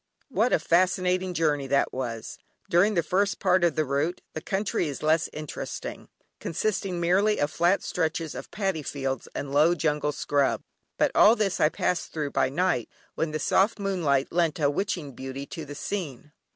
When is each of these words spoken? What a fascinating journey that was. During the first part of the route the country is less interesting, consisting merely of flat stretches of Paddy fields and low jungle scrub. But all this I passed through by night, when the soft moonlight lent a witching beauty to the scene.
What 0.29 0.51
a 0.51 0.57
fascinating 0.57 1.35
journey 1.35 1.67
that 1.67 1.93
was. 1.93 2.39
During 2.71 2.95
the 2.95 3.03
first 3.03 3.37
part 3.37 3.63
of 3.63 3.75
the 3.75 3.85
route 3.85 4.19
the 4.33 4.41
country 4.41 4.87
is 4.87 5.03
less 5.03 5.29
interesting, 5.31 6.07
consisting 6.39 6.99
merely 6.99 7.37
of 7.39 7.51
flat 7.51 7.83
stretches 7.83 8.33
of 8.33 8.49
Paddy 8.49 8.81
fields 8.81 9.27
and 9.35 9.51
low 9.53 9.75
jungle 9.75 10.11
scrub. 10.11 10.63
But 10.97 11.11
all 11.13 11.35
this 11.35 11.59
I 11.59 11.69
passed 11.69 12.11
through 12.11 12.31
by 12.31 12.49
night, 12.49 12.89
when 13.13 13.29
the 13.29 13.37
soft 13.37 13.77
moonlight 13.77 14.31
lent 14.31 14.59
a 14.59 14.71
witching 14.71 15.11
beauty 15.13 15.45
to 15.45 15.65
the 15.65 15.75
scene. 15.75 16.31